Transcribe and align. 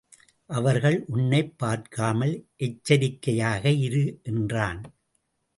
அவர்கள் 0.49 1.05
உன்னைப் 1.07 1.59
பார்க்காமல் 1.59 2.33
எச்சரிக்கையாக 2.57 3.69
இரு 3.69 4.19
என்றான். 4.23 4.81